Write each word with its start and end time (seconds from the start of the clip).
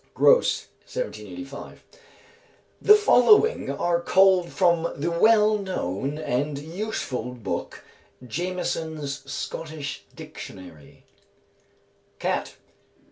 GROSE, 0.15 0.65
1785. 0.91 1.83
The 2.81 2.95
following 2.95 3.69
are 3.69 4.01
culled 4.01 4.49
from 4.49 4.91
the 4.99 5.11
well 5.11 5.59
known 5.59 6.17
and 6.17 6.57
useful 6.57 7.33
book, 7.35 7.83
Jamieson's 8.27 9.31
"Scottish 9.31 10.03
Dictionary": 10.15 11.05
_Cat. 12.19 12.53